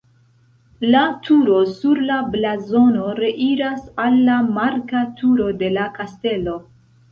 [0.93, 6.61] La turo sur la blazono reiras al la marka turo de la kastelo.